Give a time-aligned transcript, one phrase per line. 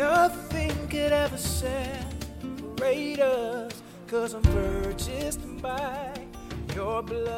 [0.00, 6.14] Nothing could ever separate us, cause I'm purchased by
[6.74, 7.28] your blood.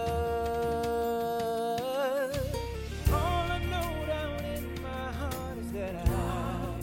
[3.11, 6.77] All I know down in my heart is that I,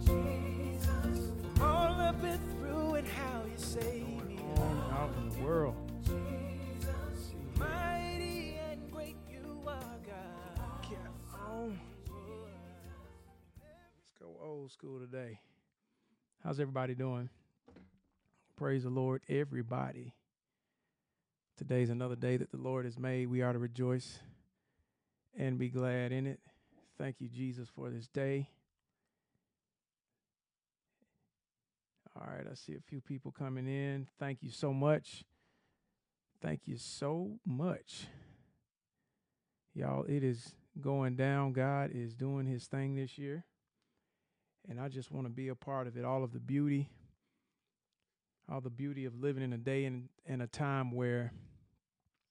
[0.00, 4.38] Jesus, all I've been through and how you saved me.
[4.92, 5.74] out in the world.
[6.06, 10.56] Jesus, mighty and great you are, God.
[10.56, 10.88] Let's
[11.30, 11.91] go
[14.52, 15.40] old school today.
[16.44, 17.30] How's everybody doing?
[18.54, 20.12] Praise the Lord, everybody.
[21.56, 23.28] Today's another day that the Lord has made.
[23.28, 24.18] We are to rejoice
[25.38, 26.38] and be glad in it.
[26.98, 28.50] Thank you, Jesus, for this day.
[32.14, 34.06] All right, I see a few people coming in.
[34.18, 35.24] Thank you so much.
[36.42, 38.06] Thank you so much.
[39.74, 41.54] Y'all, it is going down.
[41.54, 43.46] God is doing his thing this year.
[44.68, 46.04] And I just want to be a part of it.
[46.04, 46.88] All of the beauty,
[48.50, 51.32] all the beauty of living in a day and, and a time where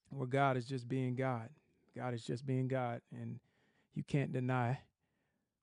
[0.10, 1.50] where God is just being God.
[1.96, 3.02] God is just being God.
[3.12, 3.40] And
[3.94, 4.80] you can't deny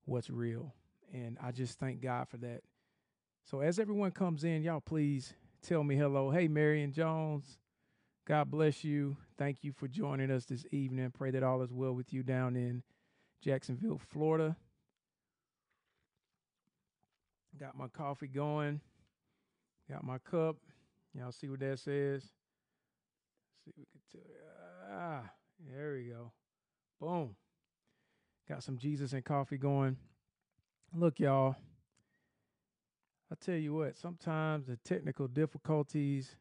[0.05, 0.74] what's real.
[1.12, 2.62] And I just thank God for that.
[3.44, 6.30] So as everyone comes in, y'all please tell me hello.
[6.30, 7.58] Hey, Marion Jones.
[8.27, 9.16] God bless you.
[9.39, 11.11] Thank you for joining us this evening.
[11.16, 12.83] Pray that all is well with you down in
[13.42, 14.56] Jacksonville, Florida.
[17.58, 18.80] Got my coffee going.
[19.91, 20.56] Got my cup.
[21.14, 22.22] Y'all see what that says?
[23.64, 24.90] see if we can tell.
[24.90, 25.30] Ah,
[25.68, 26.32] there we go.
[27.00, 27.36] Boom.
[28.48, 29.96] Got some Jesus and coffee going.
[30.94, 31.56] Look, y'all.
[33.30, 36.36] I tell you what, sometimes the technical difficulties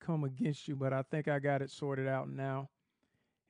[0.00, 2.70] come against you, but I think I got it sorted out now.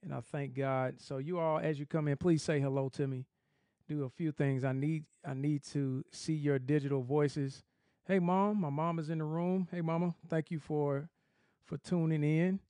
[0.02, 0.96] And I thank God.
[0.98, 3.26] So you all, as you come in, please say hello to me.
[3.88, 4.64] Do a few things.
[4.64, 7.62] I need I need to see your digital voices.
[8.06, 9.68] Hey mom, my mom is in the room.
[9.70, 11.08] Hey mama, thank you for
[11.66, 12.60] for tuning in.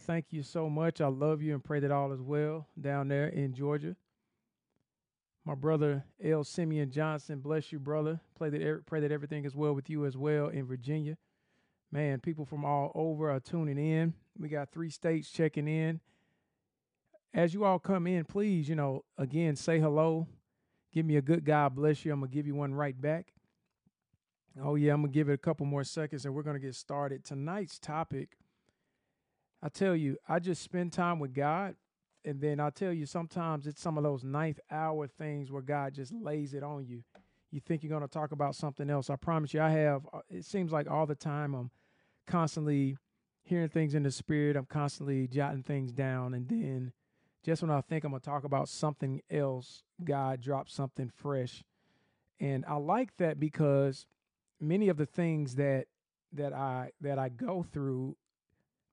[0.00, 1.00] Thank you so much.
[1.00, 3.96] I love you and pray that all is well down there in Georgia.
[5.44, 6.44] My brother L.
[6.44, 8.20] Simeon Johnson, bless you, brother.
[8.36, 11.16] Pray that er- pray that everything is well with you as well in Virginia.
[11.90, 14.12] Man, people from all over are tuning in.
[14.38, 16.00] We got three states checking in.
[17.34, 20.26] As you all come in, please, you know, again, say hello.
[20.92, 22.12] Give me a good God bless you.
[22.12, 23.32] I'm going to give you one right back.
[24.60, 26.66] Oh, yeah, I'm going to give it a couple more seconds and we're going to
[26.66, 27.24] get started.
[27.24, 28.38] Tonight's topic,
[29.62, 31.76] I tell you, I just spend time with God.
[32.24, 35.94] And then I tell you, sometimes it's some of those ninth hour things where God
[35.94, 37.02] just lays it on you.
[37.50, 39.08] You think you're going to talk about something else.
[39.08, 41.70] I promise you, I have, uh, it seems like all the time I'm
[42.26, 42.96] constantly
[43.44, 44.56] hearing things in the spirit.
[44.56, 46.34] I'm constantly jotting things down.
[46.34, 46.92] And then
[47.44, 51.62] just when I think I'm going to talk about something else, God drops something fresh.
[52.40, 54.06] And I like that because
[54.60, 55.86] many of the things that
[56.32, 58.16] that I that I go through,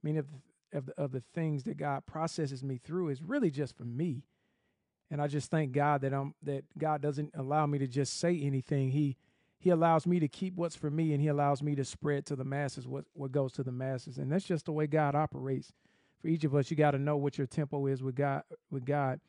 [0.02, 3.52] many of the, of the, of the things that God processes me through is really
[3.52, 4.24] just for me.
[5.12, 8.40] And I just thank God that I'm that God doesn't allow me to just say
[8.40, 8.92] anything.
[8.92, 9.18] He
[9.58, 12.36] he allows me to keep what's for me and he allows me to spread to
[12.36, 14.18] the masses what, what goes to the masses.
[14.18, 15.74] And that's just the way God operates.
[16.26, 18.42] For each of us, you got to know what your tempo is with God
[18.72, 19.20] with God.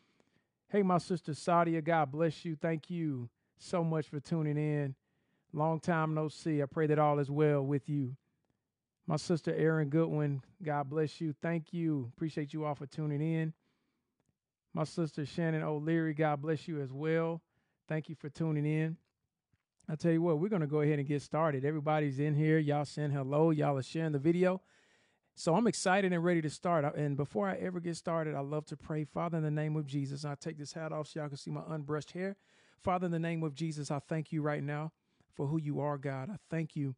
[0.71, 2.57] Hey, my sister Sadia, God bless you.
[2.57, 4.95] Thank you so much for tuning in.
[5.53, 6.63] Long time no see.
[6.63, 8.17] I pray that all is well with you.
[9.07, 11.35] My sister Erin Goodwin, God bless you.
[11.43, 12.11] Thank you.
[12.17, 13.53] Appreciate you all for tuning in.
[14.73, 17.43] My sister Shannon O'Leary, God bless you as well.
[17.91, 18.97] Thank you for tuning in.
[19.87, 21.63] I tell you what, we're going to go ahead and get started.
[21.63, 22.57] Everybody's in here.
[22.57, 23.51] Y'all saying hello.
[23.51, 24.63] Y'all are sharing the video.
[25.39, 26.97] So I'm excited and ready to start.
[26.97, 29.05] And before I ever get started, I love to pray.
[29.05, 31.51] Father, in the name of Jesus, I take this hat off so y'all can see
[31.51, 32.37] my unbrushed hair.
[32.83, 34.93] Father, in the name of Jesus, I thank you right now
[35.35, 36.31] for who you are, God.
[36.31, 36.95] I thank you,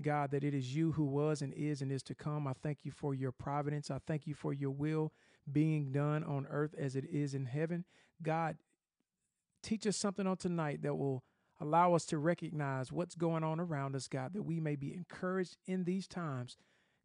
[0.00, 2.46] God, that it is you who was and is and is to come.
[2.46, 3.90] I thank you for your providence.
[3.90, 5.12] I thank you for your will
[5.50, 7.84] being done on earth as it is in heaven.
[8.22, 8.56] God,
[9.64, 11.24] teach us something on tonight that will
[11.60, 15.56] allow us to recognize what's going on around us, God, that we may be encouraged
[15.66, 16.56] in these times,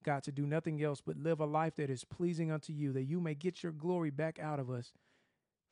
[0.06, 3.04] God, to do nothing else but live a life that is pleasing unto you, that
[3.04, 4.94] you may get your glory back out of us.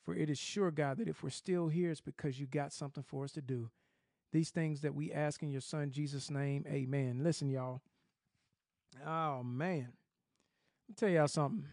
[0.03, 3.03] For it is sure, God, that if we're still here, it's because you got something
[3.03, 3.69] for us to do.
[4.33, 7.21] These things that we ask in your son Jesus' name, amen.
[7.23, 7.81] Listen, y'all.
[9.07, 9.93] Oh man.
[10.87, 11.65] Let me tell y'all something.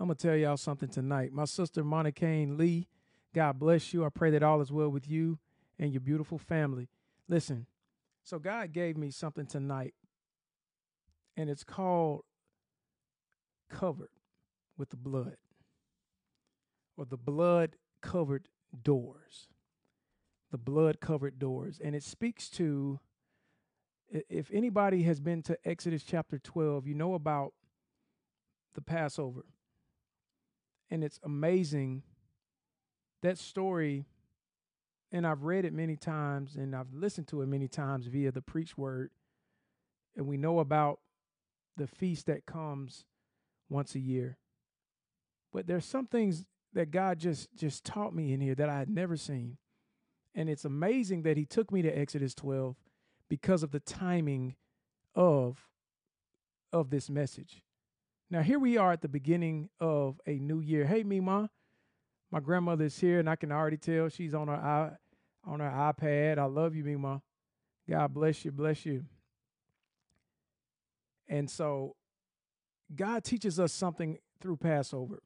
[0.00, 1.32] I'm gonna tell y'all something tonight.
[1.32, 2.88] My sister Monica Lee,
[3.32, 4.04] God bless you.
[4.04, 5.38] I pray that all is well with you
[5.78, 6.88] and your beautiful family.
[7.28, 7.66] Listen,
[8.24, 9.94] so God gave me something tonight,
[11.36, 12.24] and it's called
[13.70, 14.08] covered
[14.76, 15.36] with the blood
[16.96, 18.48] or the blood covered
[18.82, 19.48] doors
[20.54, 21.80] the blood covered doors.
[21.82, 23.00] And it speaks to,
[24.08, 27.54] if anybody has been to Exodus chapter 12, you know about
[28.76, 29.46] the Passover.
[30.92, 32.04] And it's amazing
[33.22, 34.06] that story.
[35.10, 38.40] And I've read it many times and I've listened to it many times via the
[38.40, 39.10] preach word.
[40.16, 41.00] And we know about
[41.76, 43.04] the feast that comes
[43.68, 44.38] once a year.
[45.52, 48.90] But there's some things that God just just taught me in here that I had
[48.90, 49.56] never seen.
[50.34, 52.74] And it's amazing that he took me to Exodus 12
[53.28, 54.56] because of the timing
[55.14, 55.68] of
[56.72, 57.62] of this message.
[58.30, 60.86] Now here we are at the beginning of a new year.
[60.86, 61.50] Hey Mima,
[62.32, 64.90] my grandmother is here and I can already tell she's on her i
[65.48, 66.38] on her iPad.
[66.38, 67.22] I love you, Mima.
[67.88, 69.04] God bless you, bless you.
[71.28, 71.96] And so
[72.94, 75.22] God teaches us something through Passover.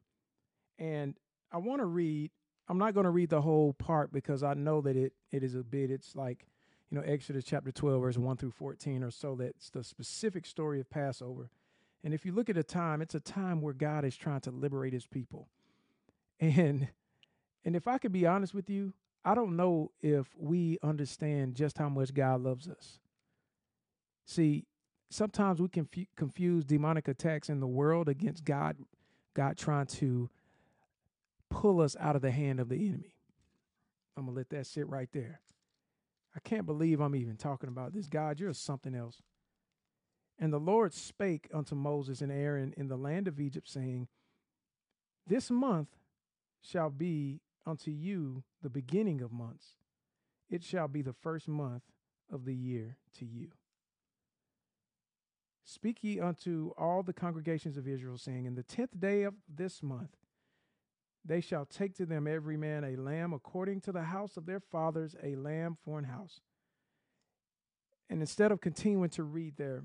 [0.78, 1.14] And
[1.50, 2.30] I want to read,
[2.68, 5.54] I'm not going to read the whole part because I know that it it is
[5.54, 6.46] a bit, it's like,
[6.90, 9.34] you know, Exodus chapter 12, verse 1 through 14 or so.
[9.34, 11.50] That's the specific story of Passover.
[12.04, 14.50] And if you look at a time, it's a time where God is trying to
[14.50, 15.48] liberate his people.
[16.40, 16.86] And
[17.64, 18.92] and if I could be honest with you,
[19.24, 23.00] I don't know if we understand just how much God loves us.
[24.24, 24.64] See,
[25.10, 28.76] sometimes we can confuse demonic attacks in the world against God,
[29.34, 30.28] God trying to
[31.50, 33.14] pull us out of the hand of the enemy.
[34.16, 35.40] I'm to let that sit right there.
[36.34, 38.06] I can't believe I'm even talking about this.
[38.06, 39.22] God, you're something else.
[40.38, 44.08] And the Lord spake unto Moses and Aaron in the land of Egypt, saying,
[45.26, 45.88] This month
[46.60, 49.74] shall be unto you the beginning of months.
[50.50, 51.82] It shall be the first month
[52.30, 53.50] of the year to you.
[55.70, 59.82] Speak ye unto all the congregations of Israel, saying, In the tenth day of this
[59.82, 60.16] month
[61.22, 64.60] they shall take to them every man a lamb according to the house of their
[64.60, 66.40] fathers, a lamb for an house.
[68.08, 69.84] And instead of continuing to read there,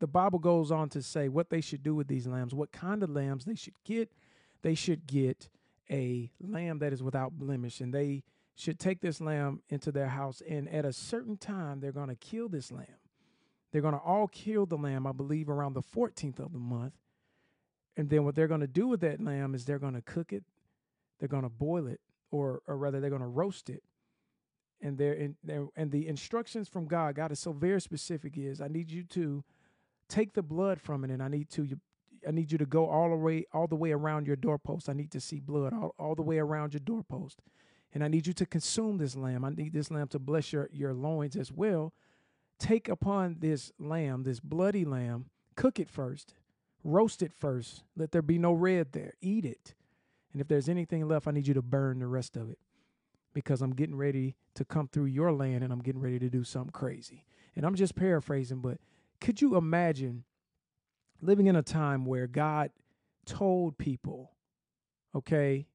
[0.00, 3.02] the Bible goes on to say what they should do with these lambs, what kind
[3.02, 4.10] of lambs they should get.
[4.62, 5.50] They should get
[5.90, 8.22] a lamb that is without blemish, and they
[8.54, 10.40] should take this lamb into their house.
[10.48, 13.03] And at a certain time, they're going to kill this lamb.
[13.74, 16.92] They're going to all kill the lamb, I believe, around the 14th of the month.
[17.96, 20.32] And then what they're going to do with that lamb is they're going to cook
[20.32, 20.44] it,
[21.18, 21.98] they're going to boil it,
[22.30, 23.82] or or rather they're going to roast it.
[24.80, 28.60] And they're in there and the instructions from God, God is so very specific is
[28.60, 29.42] I need you to
[30.08, 31.66] take the blood from it and I need to
[32.28, 34.88] I need you to go all the way all the way around your doorpost.
[34.88, 37.42] I need to see blood all, all the way around your doorpost.
[37.92, 39.44] And I need you to consume this lamb.
[39.44, 41.92] I need this lamb to bless your, your loins as well
[42.58, 46.34] take upon this lamb, this bloody lamb, cook it first,
[46.82, 47.84] roast it first.
[47.96, 49.14] Let there be no red there.
[49.20, 49.74] Eat it.
[50.32, 52.58] And if there's anything left, I need you to burn the rest of it
[53.34, 56.44] because I'm getting ready to come through your land and I'm getting ready to do
[56.44, 57.24] something crazy.
[57.56, 58.78] And I'm just paraphrasing, but
[59.20, 60.24] could you imagine
[61.20, 62.70] living in a time where God
[63.26, 64.32] told people,
[65.14, 65.66] okay,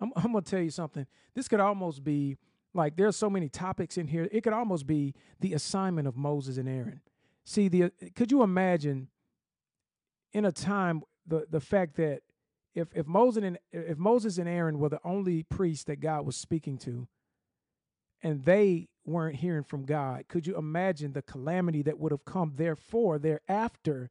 [0.00, 1.06] I'm, I'm going to tell you something.
[1.34, 2.36] This could almost be
[2.74, 4.28] like there's so many topics in here.
[4.30, 7.00] It could almost be the assignment of Moses and Aaron.
[7.44, 9.08] See, the could you imagine
[10.32, 12.22] in a time the the fact that
[12.74, 16.36] if if Moses and if Moses and Aaron were the only priests that God was
[16.36, 17.06] speaking to,
[18.22, 22.54] and they weren't hearing from God, could you imagine the calamity that would have come
[22.56, 24.10] therefore thereafter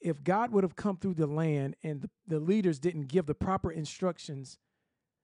[0.00, 3.34] if God would have come through the land and the, the leaders didn't give the
[3.34, 4.58] proper instructions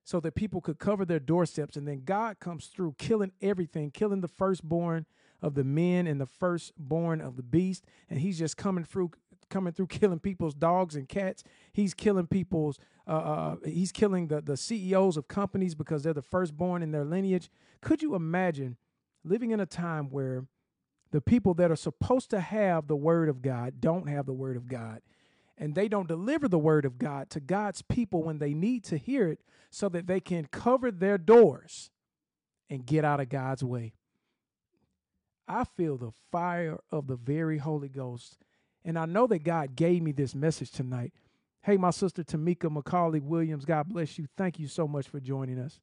[0.04, 1.76] so that people could cover their doorsteps.
[1.76, 5.06] And then God comes through, killing everything, killing the firstborn
[5.40, 7.84] of the men and the firstborn of the beast.
[8.10, 9.12] And he's just coming through,
[9.48, 11.42] coming through, killing people's dogs and cats.
[11.72, 16.22] He's killing people's, uh, uh, he's killing the, the CEOs of companies because they're the
[16.22, 17.50] firstborn in their lineage.
[17.80, 18.76] Could you imagine
[19.24, 20.44] living in a time where
[21.12, 24.56] the people that are supposed to have the word of God don't have the word
[24.56, 25.00] of God?
[25.56, 28.96] And they don't deliver the word of God to God's people when they need to
[28.96, 31.90] hear it so that they can cover their doors
[32.68, 33.94] and get out of God's way.
[35.46, 38.38] I feel the fire of the very Holy Ghost.
[38.84, 41.12] And I know that God gave me this message tonight.
[41.62, 44.26] Hey, my sister Tamika McCauley Williams, God bless you.
[44.36, 45.80] Thank you so much for joining us.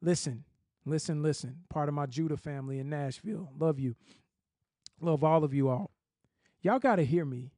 [0.00, 0.44] Listen,
[0.84, 1.56] listen, listen.
[1.68, 3.50] Part of my Judah family in Nashville.
[3.58, 3.96] Love you.
[5.00, 5.90] Love all of you all.
[6.62, 7.50] Y'all got to hear me.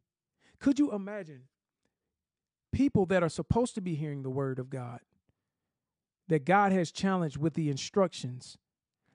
[0.59, 1.43] Could you imagine
[2.73, 5.01] people that are supposed to be hearing the word of God,
[6.29, 8.59] that God has challenged with the instructions?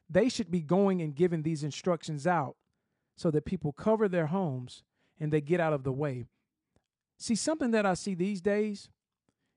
[0.10, 2.56] They should be going and giving these instructions out
[3.16, 4.84] so that people cover their homes
[5.20, 6.26] and they get out of the way.
[7.18, 8.90] See, something that I see these days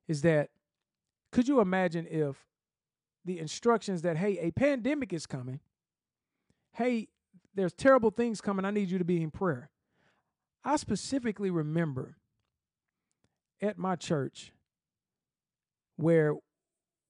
[0.07, 0.51] is that
[1.33, 2.37] could you imagine if
[3.25, 5.61] the instructions that hey, a pandemic is coming.
[6.73, 7.09] Hey,
[7.55, 8.65] there's terrible things coming.
[8.65, 9.71] I need you to be in prayer.
[10.65, 12.17] I specifically remember
[13.61, 14.53] at my church
[15.97, 16.35] where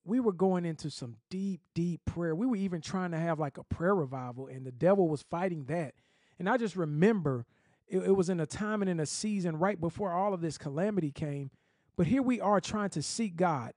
[0.04, 2.34] we were going into some deep, deep prayer.
[2.34, 5.64] We were even trying to have like a prayer revival, and the devil was fighting
[5.66, 5.94] that.
[6.38, 7.46] And I just remember
[7.88, 10.58] it, it, was in a time and in a season right before all of this
[10.58, 11.50] calamity came.
[11.96, 13.73] But here we are trying to seek God.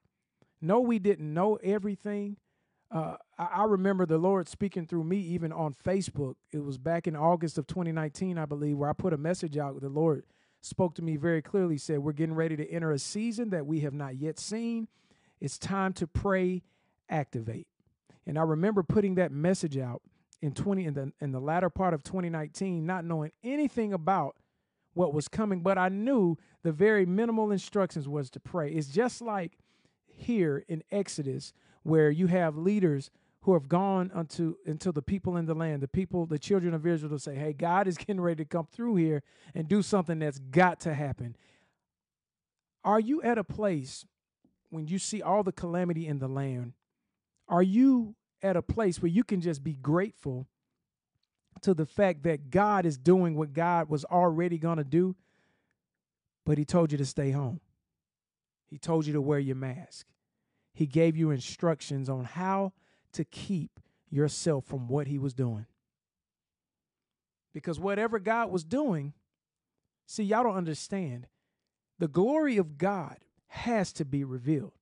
[0.60, 2.36] No, we didn't know everything.
[2.90, 6.34] Uh, I remember the Lord speaking through me even on Facebook.
[6.50, 9.80] It was back in August of 2019, I believe, where I put a message out.
[9.80, 10.24] The Lord
[10.60, 13.80] spoke to me very clearly, said, We're getting ready to enter a season that we
[13.80, 14.88] have not yet seen.
[15.40, 16.64] It's time to pray,
[17.08, 17.68] activate.
[18.26, 20.02] And I remember putting that message out
[20.42, 24.36] in 20 in the in the latter part of 2019, not knowing anything about
[24.94, 28.72] what was coming, but I knew the very minimal instructions was to pray.
[28.72, 29.58] It's just like
[30.06, 31.52] here in Exodus,
[31.84, 35.88] where you have leaders who have gone unto until the people in the land, the
[35.88, 38.96] people, the children of Israel to say, Hey, God is getting ready to come through
[38.96, 39.22] here
[39.54, 41.36] and do something that's got to happen.
[42.84, 44.04] Are you at a place
[44.70, 46.72] when you see all the calamity in the land?
[47.48, 50.46] Are you at a place where you can just be grateful
[51.62, 55.16] to the fact that God is doing what God was already going to do,
[56.44, 57.60] but He told you to stay home?
[58.66, 60.06] He told you to wear your mask.
[60.74, 62.72] He gave you instructions on how
[63.12, 65.66] to keep yourself from what he was doing.
[67.52, 69.14] Because whatever God was doing,
[70.06, 71.26] see, y'all don't understand.
[71.98, 73.16] The glory of God
[73.48, 74.72] has to be revealed.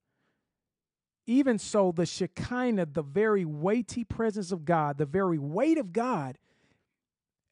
[1.27, 6.39] Even so, the Shekinah, the very weighty presence of God, the very weight of God,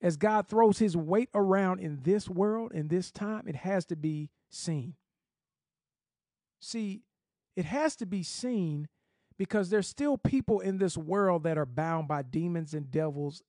[0.00, 3.96] as God throws his weight around in this world, in this time, it has to
[3.96, 4.94] be seen.
[6.60, 7.02] See,
[7.56, 8.88] it has to be seen
[9.38, 13.42] because there's still people in this world that are bound by demons and devils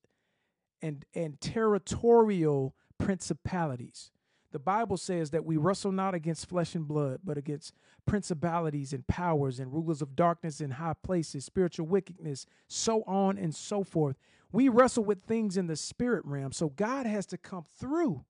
[0.82, 4.10] and and territorial principalities.
[4.52, 7.74] The Bible says that we wrestle not against flesh and blood, but against
[8.06, 13.54] principalities and powers and rulers of darkness in high places, spiritual wickedness, so on and
[13.54, 14.16] so forth.
[14.52, 16.52] We wrestle with things in the spirit realm.
[16.52, 18.24] So God has to come through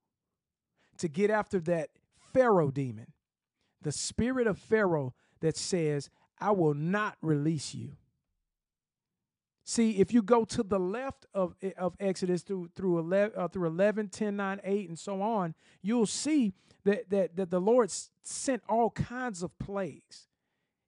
[0.98, 1.90] to get after that
[2.32, 3.12] Pharaoh demon.
[3.82, 7.92] The spirit of Pharaoh that says, I will not release you.
[9.64, 13.66] See, if you go to the left of, of Exodus through through 11, uh, through
[13.66, 16.52] 11, 10, 9, 8, and so on, you'll see
[16.84, 17.90] that, that, that the Lord
[18.22, 20.28] sent all kinds of plagues.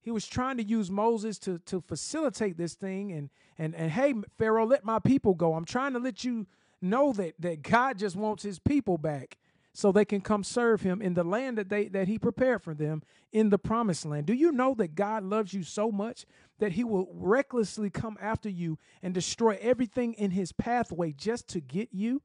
[0.00, 4.14] He was trying to use Moses to, to facilitate this thing and, and, and hey,
[4.38, 5.54] Pharaoh, let my people go.
[5.54, 6.46] I'm trying to let you
[6.80, 9.38] know that, that God just wants his people back
[9.78, 12.74] so they can come serve him in the land that they that he prepared for
[12.74, 14.26] them in the promised land.
[14.26, 16.26] Do you know that God loves you so much
[16.58, 21.60] that he will recklessly come after you and destroy everything in his pathway just to
[21.60, 22.22] get you?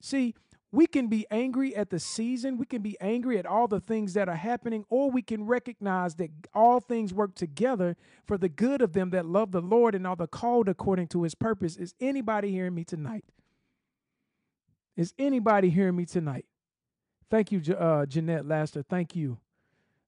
[0.00, 0.34] See,
[0.72, 4.14] we can be angry at the season, we can be angry at all the things
[4.14, 8.80] that are happening, or we can recognize that all things work together for the good
[8.80, 11.76] of them that love the Lord and are the called according to his purpose.
[11.76, 13.26] Is anybody hearing me tonight?
[14.96, 16.46] Is anybody hearing me tonight?
[17.30, 18.82] Thank you, uh, Jeanette Laster.
[18.82, 19.38] Thank you.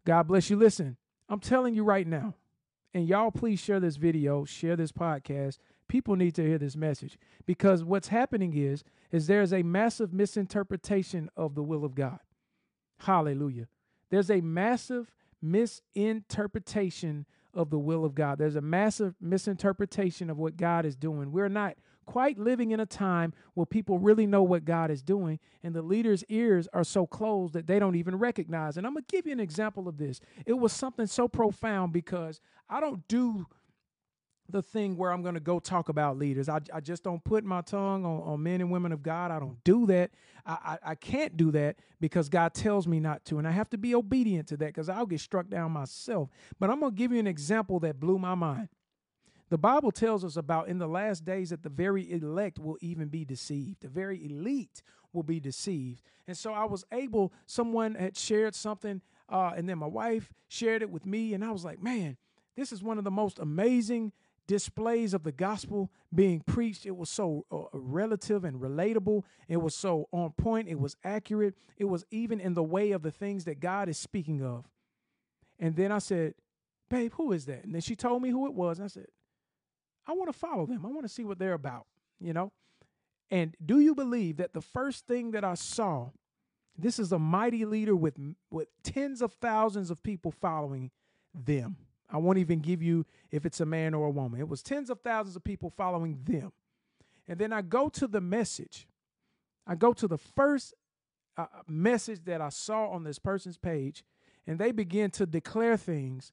[0.04, 0.56] God bless you.
[0.56, 0.96] Listen,
[1.28, 2.34] I'm telling you right now,
[2.94, 5.58] and y'all please share this video, share this podcast.
[5.88, 11.28] People need to hear this message because what's happening is is there's a massive misinterpretation
[11.36, 12.20] of the will of God.
[13.00, 13.66] Hallelujah.
[14.10, 15.10] There's a massive
[15.42, 18.38] misinterpretation of the will of God.
[18.38, 21.32] There's a massive misinterpretation of what God is doing.
[21.32, 21.76] We're not
[22.10, 25.80] quite living in a time where people really know what God is doing, and the
[25.80, 28.76] leaders' ears are so closed that they don't even recognize.
[28.76, 30.20] And I'm going to give you an example of this.
[30.44, 33.46] It was something so profound because I don't do
[34.48, 36.48] the thing where I'm going to go talk about leaders.
[36.48, 39.30] I, I just don't put my tongue on, on men and women of God.
[39.30, 40.10] I don't do that.
[40.44, 40.52] I,
[40.82, 43.38] I, I can't do that because God tells me not to.
[43.38, 46.28] And I have to be obedient to that because I'll get struck down myself.
[46.58, 48.68] But I'm going to give you an example that blew my mind.
[49.50, 53.08] The Bible tells us about in the last days that the very elect will even
[53.08, 53.82] be deceived.
[53.82, 56.02] The very elite will be deceived.
[56.28, 60.82] And so I was able, someone had shared something, uh, and then my wife shared
[60.82, 61.34] it with me.
[61.34, 62.16] And I was like, man,
[62.56, 64.12] this is one of the most amazing
[64.46, 66.86] displays of the gospel being preached.
[66.86, 69.24] It was so uh, relative and relatable.
[69.48, 70.68] It was so on point.
[70.68, 71.54] It was accurate.
[71.76, 74.68] It was even in the way of the things that God is speaking of.
[75.58, 76.34] And then I said,
[76.88, 77.64] babe, who is that?
[77.64, 78.78] And then she told me who it was.
[78.78, 79.06] And I said,
[80.10, 80.84] I want to follow them.
[80.84, 81.86] I want to see what they're about,
[82.20, 82.50] you know?
[83.30, 86.10] And do you believe that the first thing that I saw,
[86.76, 88.18] this is a mighty leader with
[88.50, 90.90] with tens of thousands of people following
[91.32, 91.76] them.
[92.10, 94.40] I won't even give you if it's a man or a woman.
[94.40, 96.50] It was tens of thousands of people following them.
[97.28, 98.88] And then I go to the message.
[99.64, 100.74] I go to the first
[101.36, 104.02] uh, message that I saw on this person's page,
[104.44, 106.32] and they begin to declare things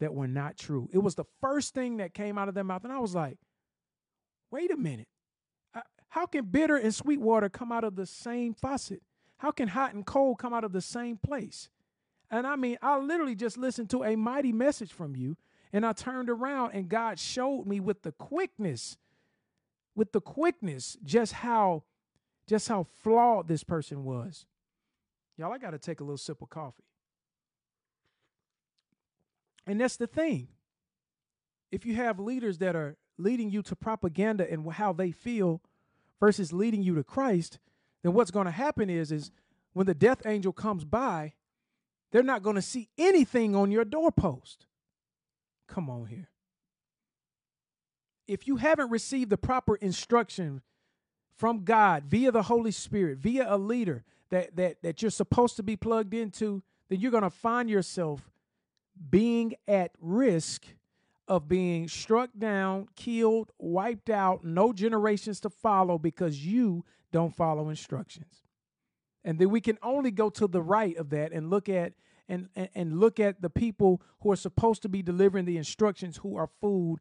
[0.00, 0.88] that were not true.
[0.92, 2.84] It was the first thing that came out of their mouth.
[2.84, 3.38] And I was like,
[4.50, 5.08] wait a minute.
[6.08, 9.02] How can bitter and sweet water come out of the same faucet?
[9.38, 11.68] How can hot and cold come out of the same place?
[12.30, 15.36] And I mean, I literally just listened to a mighty message from you,
[15.72, 18.96] and I turned around and God showed me with the quickness,
[19.96, 21.82] with the quickness, just how,
[22.46, 24.46] just how flawed this person was.
[25.36, 26.84] Y'all, I got to take a little sip of coffee.
[29.66, 30.48] And that's the thing.
[31.72, 35.60] If you have leaders that are leading you to propaganda and how they feel
[36.20, 37.58] versus leading you to Christ,
[38.02, 39.30] then what's going to happen is is
[39.72, 41.34] when the death angel comes by,
[42.12, 44.66] they're not going to see anything on your doorpost.
[45.66, 46.28] Come on here.
[48.28, 50.62] If you haven't received the proper instruction
[51.36, 55.62] from God via the Holy Spirit, via a leader that that that you're supposed to
[55.62, 58.30] be plugged into, then you're going to find yourself
[59.10, 60.64] being at risk
[61.26, 67.68] of being struck down, killed, wiped out, no generations to follow because you don't follow
[67.68, 68.42] instructions.
[69.24, 71.94] And then we can only go to the right of that and look at
[72.26, 76.38] and, and, look at the people who are supposed to be delivering the instructions who
[76.38, 76.96] are food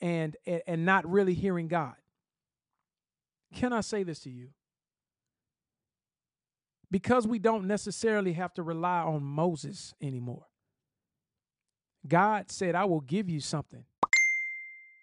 [0.00, 1.94] and, and and not really hearing God.
[3.54, 4.50] Can I say this to you?
[6.92, 10.46] Because we don't necessarily have to rely on Moses anymore.
[12.06, 13.84] God said, I will give you something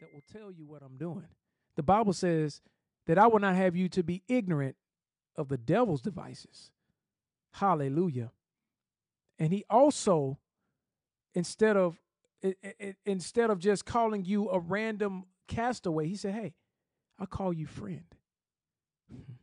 [0.01, 1.27] that will tell you what I'm doing.
[1.75, 2.62] The Bible says
[3.08, 4.75] that I will not have you to be ignorant
[5.36, 6.72] of the devil's devices.
[7.53, 8.32] Hallelujah.
[9.38, 10.38] And he also,
[11.34, 11.98] instead of
[13.06, 16.53] instead of just calling you a random castaway, he said, Hey,
[17.18, 18.06] I'll call you friend.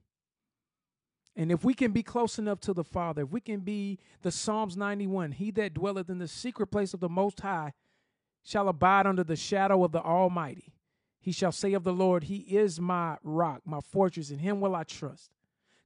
[1.36, 4.32] And if we can be close enough to the Father, if we can be the
[4.32, 7.74] Psalms 91, he that dwelleth in the secret place of the Most High
[8.42, 10.72] shall abide under the shadow of the Almighty.
[11.20, 14.74] He shall say of the Lord, He is my rock, my fortress, in Him will
[14.74, 15.30] I trust.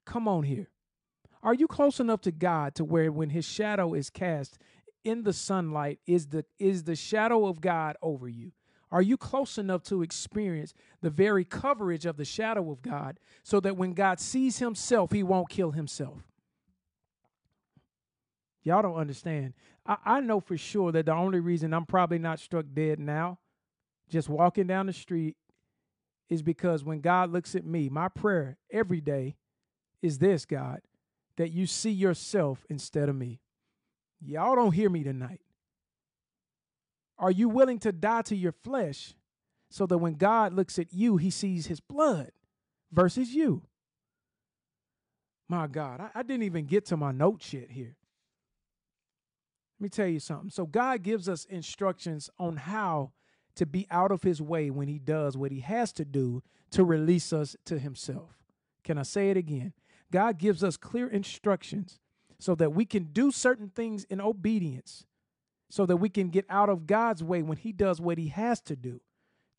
[0.05, 0.69] Come on here.
[1.43, 4.59] Are you close enough to God to where when His shadow is cast
[5.03, 8.53] in the sunlight, is the is the shadow of God over you?
[8.92, 13.61] Are you close enough to experience the very coverage of the shadow of God so
[13.61, 16.18] that when God sees himself, he won't kill himself?
[18.62, 19.55] Y'all don't understand.
[19.87, 23.38] I, I know for sure that the only reason I'm probably not struck dead now,
[24.09, 25.37] just walking down the street,
[26.29, 29.37] is because when God looks at me, my prayer every day
[30.03, 30.81] is this God,
[31.37, 33.40] that you see yourself instead of me.
[34.20, 35.40] Y'all don't hear me tonight.
[37.20, 39.14] Are you willing to die to your flesh
[39.68, 42.33] so that when God looks at you, he sees his blood
[42.90, 43.62] versus you?
[45.46, 47.94] My God, I, I didn't even get to my notes yet here.
[49.78, 50.50] Let me tell you something.
[50.50, 53.12] So, God gives us instructions on how
[53.56, 56.85] to be out of his way when he does what he has to do to
[56.85, 58.38] release us to himself.
[58.85, 59.72] Can I say it again?
[60.11, 61.98] God gives us clear instructions
[62.38, 65.04] so that we can do certain things in obedience
[65.70, 68.61] so that we can get out of God's way when He does what He has
[68.62, 69.00] to do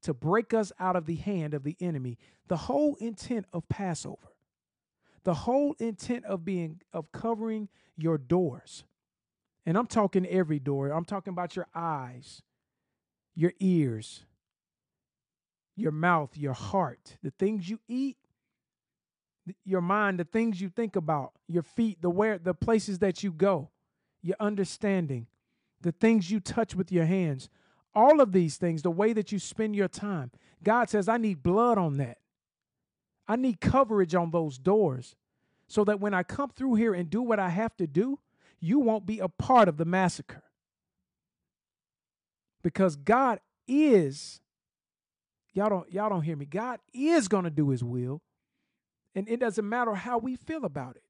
[0.03, 2.17] to break us out of the hand of the enemy.
[2.47, 4.33] The whole intent of Passover,
[5.23, 8.83] the whole intent of being, of covering your doors.
[9.65, 12.41] And I'm talking every door, I'm talking about your eyes,
[13.33, 14.25] your ears,
[15.75, 18.17] your mouth, your heart, the things you eat,
[19.63, 23.31] your mind, the things you think about, your feet, the where the places that you
[23.31, 23.69] go,
[24.21, 25.27] your understanding,
[25.81, 27.49] the things you touch with your hands,
[27.93, 30.31] all of these things, the way that you spend your time.
[30.63, 32.17] God says, I need blood on that.
[33.27, 35.15] I need coverage on those doors
[35.67, 38.19] so that when I come through here and do what I have to do,
[38.59, 40.43] you won't be a part of the massacre.
[42.61, 44.41] Because God is
[45.53, 46.45] y'all don't y'all don't hear me.
[46.45, 48.21] God is going to do his will.
[49.15, 51.03] And it doesn't matter how we feel about it.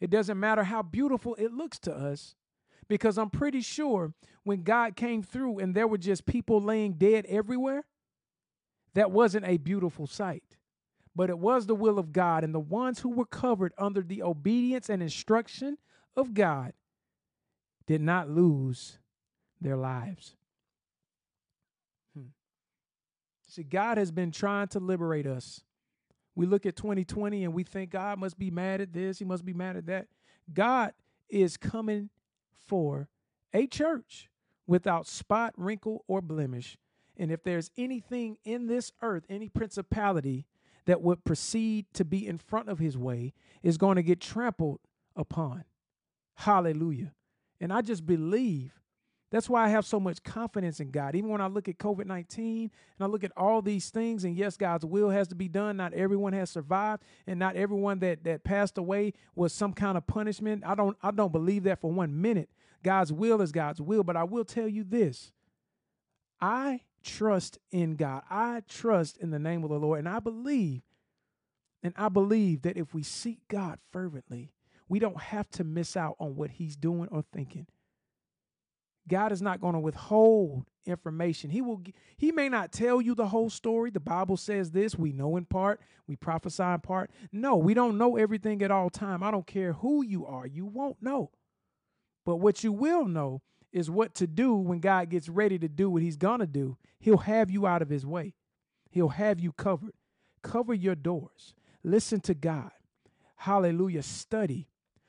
[0.00, 2.34] It doesn't matter how beautiful it looks to us
[2.92, 4.12] because I'm pretty sure
[4.44, 7.86] when God came through and there were just people laying dead everywhere,
[8.92, 10.58] that wasn't a beautiful sight.
[11.16, 14.22] But it was the will of God, and the ones who were covered under the
[14.22, 15.78] obedience and instruction
[16.16, 16.74] of God
[17.86, 18.98] did not lose
[19.58, 20.36] their lives.
[22.14, 22.26] Hmm.
[23.48, 25.62] See, God has been trying to liberate us.
[26.34, 29.46] We look at 2020 and we think God must be mad at this, he must
[29.46, 30.08] be mad at that.
[30.52, 30.92] God
[31.30, 32.10] is coming
[32.72, 33.06] for
[33.52, 34.30] a church
[34.66, 36.78] without spot, wrinkle, or blemish.
[37.18, 40.46] And if there's anything in this earth, any principality
[40.86, 44.80] that would proceed to be in front of his way, is going to get trampled
[45.14, 45.64] upon.
[46.36, 47.12] Hallelujah.
[47.60, 48.72] And I just believe
[49.32, 51.14] that's why I have so much confidence in God.
[51.14, 54.36] Even when I look at COVID 19 and I look at all these things, and
[54.36, 55.78] yes, God's will has to be done.
[55.78, 60.06] Not everyone has survived, and not everyone that, that passed away was some kind of
[60.06, 60.64] punishment.
[60.66, 62.50] I don't I don't believe that for one minute.
[62.82, 65.32] God's will is God's will, but I will tell you this.
[66.40, 68.22] I trust in God.
[68.30, 70.82] I trust in the name of the Lord, and I believe,
[71.82, 74.52] and I believe that if we seek God fervently,
[74.88, 77.66] we don't have to miss out on what He's doing or thinking.
[79.08, 81.50] God is not going to withhold information.
[81.50, 81.82] He will
[82.16, 83.90] he may not tell you the whole story.
[83.90, 87.10] The Bible says this, we know in part, we prophesy in part.
[87.32, 89.22] No, we don't know everything at all time.
[89.22, 90.46] I don't care who you are.
[90.46, 91.30] You won't know.
[92.24, 95.90] But what you will know is what to do when God gets ready to do
[95.90, 96.76] what he's going to do.
[97.00, 98.34] He'll have you out of his way.
[98.90, 99.94] He'll have you covered.
[100.42, 101.54] Cover your doors.
[101.82, 102.70] Listen to God.
[103.36, 104.02] Hallelujah.
[104.02, 104.68] Study.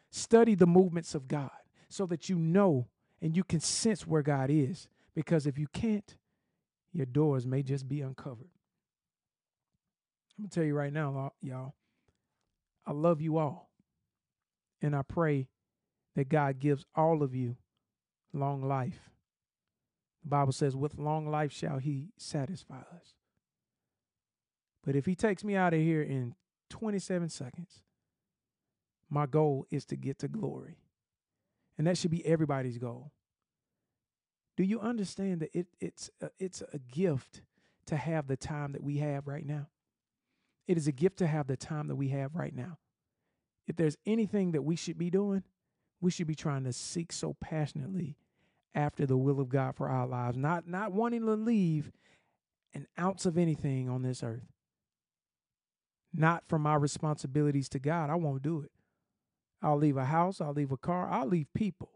[0.10, 1.52] Study the movements of God
[1.90, 2.88] so that you know
[3.22, 4.88] and you can sense where God is.
[5.16, 6.16] Because if you can't,
[6.92, 8.50] your doors may just be uncovered.
[10.38, 11.76] I'm going to tell you right now, y'all,
[12.86, 13.70] I love you all.
[14.82, 15.48] And I pray
[16.16, 17.58] that God gives all of you
[18.34, 19.10] long life.
[20.24, 23.16] The Bible says, with long life shall he satisfy us.
[24.86, 26.36] But if he takes me out of here in
[26.70, 27.84] 27 seconds,
[29.10, 30.78] my goal is to get to glory.
[31.78, 33.12] And that should be everybody's goal.
[34.56, 37.42] Do you understand that it, it's, a, it's a gift
[37.88, 39.68] to have the time that we have right now?
[40.68, 42.78] It is a gift to have the time that we have right now.
[43.68, 45.44] If there's anything that we should be doing,
[46.04, 48.18] we should be trying to seek so passionately
[48.76, 51.92] after the will of God for our lives, not not wanting to leave
[52.74, 54.52] an ounce of anything on this earth.
[56.14, 58.10] Not from my responsibilities to God.
[58.10, 58.72] I won't do it.
[59.62, 61.90] I'll leave a house, I'll leave a car, I'll leave people.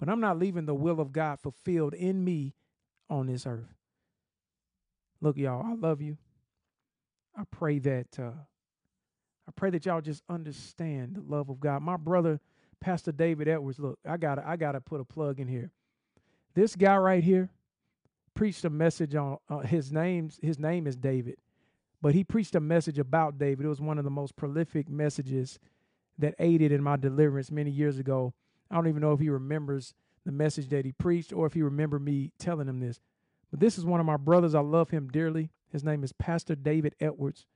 [0.00, 2.54] But I'm not leaving the will of God fulfilled in me
[3.10, 3.74] on this earth.
[5.20, 6.16] Look, y'all, I love you.
[7.36, 8.32] I pray that uh,
[9.46, 11.82] I pray that y'all just understand the love of God.
[11.82, 12.40] My brother,
[12.84, 15.70] Pastor David Edwards, look, I gotta I gotta put a plug in here.
[16.52, 17.48] This guy right here
[18.34, 21.36] preached a message on uh, his name's his name is David,
[22.02, 23.64] but he preached a message about David.
[23.64, 25.58] It was one of the most prolific messages
[26.18, 28.34] that aided in my deliverance many years ago.
[28.70, 29.94] I don't even know if he remembers
[30.26, 33.00] the message that he preached or if he remember me telling him this.
[33.50, 34.54] But this is one of my brothers.
[34.54, 35.48] I love him dearly.
[35.72, 37.46] His name is Pastor David Edwards.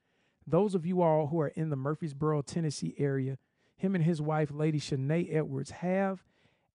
[0.46, 3.36] Those of you all who are in the Murfreesboro, Tennessee area,
[3.78, 6.24] him and his wife, Lady Shanae Edwards, have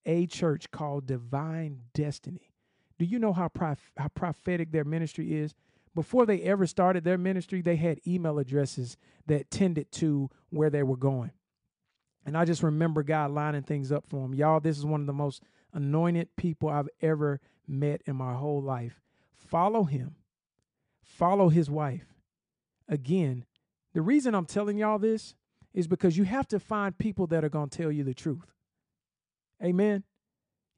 [0.05, 2.53] a church called Divine Destiny.
[2.97, 5.53] Do you know how, prof- how prophetic their ministry is?
[5.93, 10.81] Before they ever started their ministry, they had email addresses that tended to where they
[10.81, 11.31] were going.
[12.25, 14.33] And I just remember God lining things up for them.
[14.33, 18.61] Y'all, this is one of the most anointed people I've ever met in my whole
[18.61, 19.01] life.
[19.35, 20.15] Follow him,
[21.03, 22.15] follow his wife.
[22.87, 23.45] Again,
[23.93, 25.35] the reason I'm telling y'all this
[25.73, 28.53] is because you have to find people that are going to tell you the truth.
[29.63, 30.03] Amen.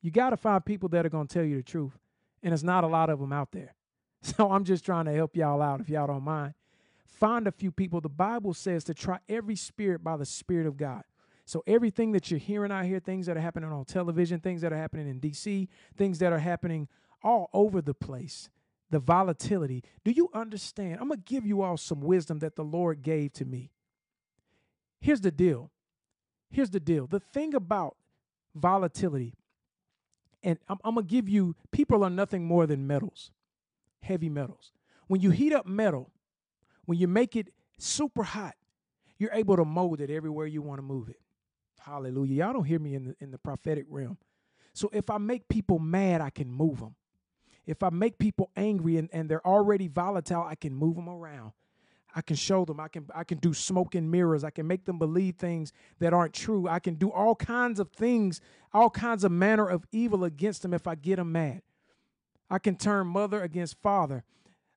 [0.01, 1.97] You got to find people that are going to tell you the truth.
[2.43, 3.75] And there's not a lot of them out there.
[4.21, 6.55] So I'm just trying to help y'all out if y'all don't mind.
[7.05, 8.01] Find a few people.
[8.01, 11.03] The Bible says to try every spirit by the Spirit of God.
[11.45, 14.73] So everything that you're hearing out here, things that are happening on television, things that
[14.73, 16.87] are happening in DC, things that are happening
[17.23, 18.49] all over the place,
[18.89, 19.83] the volatility.
[20.03, 20.97] Do you understand?
[20.99, 23.71] I'm going to give you all some wisdom that the Lord gave to me.
[25.05, 25.69] Here's the deal.
[26.49, 27.05] Here's the deal.
[27.05, 27.95] The thing about
[28.55, 29.35] volatility.
[30.41, 33.29] And I'm, I'm going to give you people are nothing more than metals,
[34.01, 34.71] heavy metals.
[35.05, 36.09] When you heat up metal,
[36.85, 38.55] when you make it super hot,
[39.19, 41.19] you're able to mold it everywhere you want to move it.
[41.79, 42.43] Hallelujah.
[42.43, 44.17] Y'all don't hear me in the, in the prophetic realm.
[44.73, 46.95] So if I make people mad, I can move them.
[47.67, 51.51] If I make people angry and, and they're already volatile, I can move them around.
[52.17, 52.79] I can show them.
[52.79, 54.45] I can I can do smoke and mirrors.
[54.45, 56.65] I can make them believe things that aren't true.
[56.67, 58.39] I can do all kinds of things,
[58.73, 61.61] all kinds of manner of evil against them if I get them mad.
[62.49, 64.23] I can turn mother against father.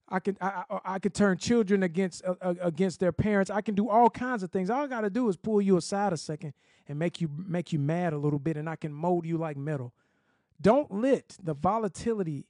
[0.09, 3.51] I can I, I, I can turn children against uh, against their parents.
[3.53, 4.69] I can do all kinds of things.
[4.69, 6.55] All I got to do is pull you aside a second
[6.89, 9.57] and make you make you mad a little bit, and I can mold you like
[9.57, 9.93] metal.
[10.61, 12.47] Don't let the volatility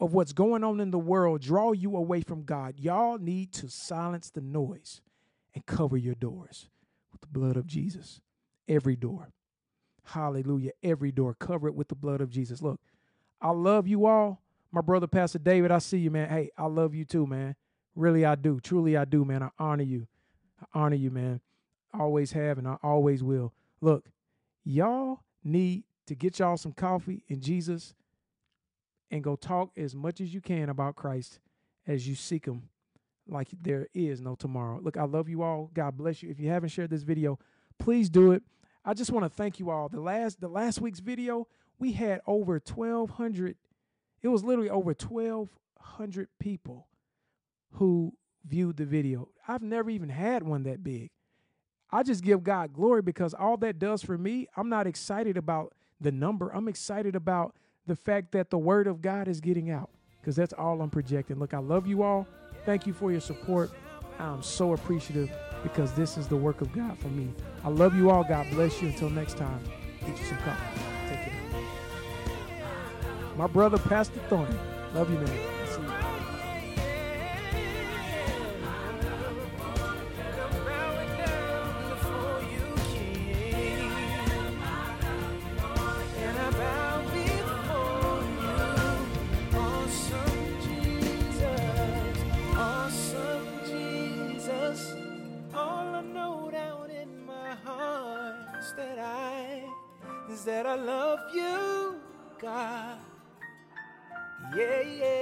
[0.00, 3.68] of what's going on in the world draw you away from God, y'all need to
[3.68, 5.02] silence the noise
[5.54, 6.68] and cover your doors
[7.12, 8.20] with the blood of Jesus.
[8.66, 9.30] Every door.
[10.04, 10.72] Hallelujah.
[10.82, 11.34] Every door.
[11.34, 12.62] Cover it with the blood of Jesus.
[12.62, 12.80] Look,
[13.40, 14.40] I love you all.
[14.72, 16.28] My brother, Pastor David, I see you, man.
[16.28, 17.56] Hey, I love you too, man.
[17.96, 18.60] Really, I do.
[18.60, 19.42] Truly, I do, man.
[19.42, 20.06] I honor you.
[20.60, 21.40] I honor you, man.
[21.92, 23.52] always have and I always will.
[23.80, 24.06] Look,
[24.64, 27.94] y'all need to get y'all some coffee in Jesus
[29.10, 31.40] and go talk as much as you can about Christ
[31.86, 32.68] as you seek him
[33.28, 34.80] like there is no tomorrow.
[34.82, 35.70] Look, I love you all.
[35.72, 36.30] God bless you.
[36.30, 37.38] If you haven't shared this video,
[37.78, 38.42] please do it.
[38.84, 39.88] I just want to thank you all.
[39.88, 41.46] The last the last week's video,
[41.78, 43.56] we had over 1200
[44.22, 46.86] it was literally over 1200 people
[47.72, 48.14] who
[48.46, 49.28] viewed the video.
[49.48, 51.10] I've never even had one that big.
[51.90, 55.74] I just give God glory because all that does for me, I'm not excited about
[56.00, 56.50] the number.
[56.54, 57.54] I'm excited about
[57.90, 61.40] the fact that the word of God is getting out because that's all I'm projecting.
[61.40, 62.24] Look, I love you all.
[62.64, 63.72] Thank you for your support.
[64.20, 65.28] I'm so appreciative
[65.64, 67.32] because this is the work of God for me.
[67.64, 68.22] I love you all.
[68.22, 68.90] God bless you.
[68.90, 69.60] Until next time,
[70.06, 70.80] get you some coffee.
[71.08, 71.62] Take care.
[73.36, 74.54] My brother, Pastor Thorny.
[74.94, 75.59] Love you, man.
[100.70, 101.96] I love you,
[102.40, 102.98] God.
[104.56, 105.19] Yeah, yeah.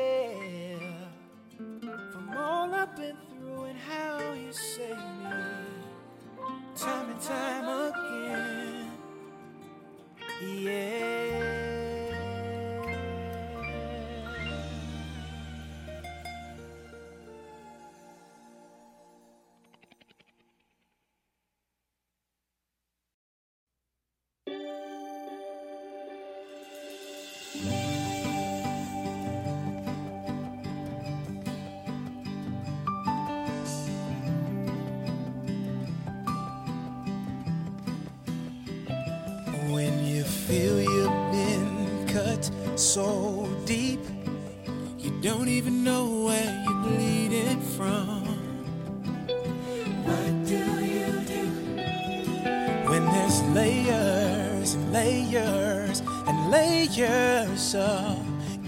[42.95, 44.01] So deep,
[44.99, 48.25] you don't even know where you're bleeding from.
[50.07, 51.45] What do you do
[52.89, 58.17] when there's layers and layers and layers of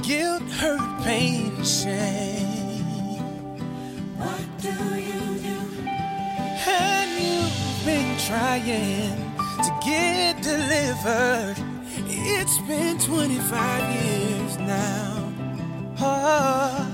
[0.02, 2.84] guilt, hurt, pain, and shame?
[4.18, 5.58] What do you do?
[6.68, 9.16] and you've been trying
[9.64, 11.69] to get delivered.
[12.70, 15.32] Been 25 years now.
[15.98, 16.89] Oh,